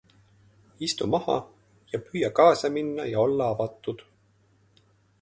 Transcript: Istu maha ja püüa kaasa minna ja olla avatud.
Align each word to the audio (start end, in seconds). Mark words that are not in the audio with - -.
Istu 0.87 1.09
maha 1.15 1.35
ja 1.93 2.01
püüa 2.07 2.33
kaasa 2.41 2.75
minna 2.79 3.09
ja 3.13 3.23
olla 3.29 3.53
avatud. 3.55 4.07